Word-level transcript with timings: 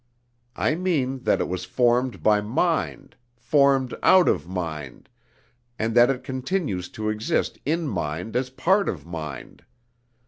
I 0.55 0.73
mean 0.73 1.19
that 1.25 1.39
it 1.41 1.47
was 1.47 1.63
formed 1.63 2.23
by 2.23 2.41
mind, 2.41 3.15
formed 3.35 3.93
out 4.01 4.27
of 4.27 4.47
mind, 4.47 5.09
and 5.77 5.93
that 5.93 6.09
it 6.09 6.23
continues 6.23 6.89
to 6.97 7.09
exist 7.09 7.59
in 7.67 7.87
mind 7.87 8.35
as 8.35 8.49
a 8.49 8.53
part 8.53 8.89
of 8.89 9.05
mind. 9.05 9.63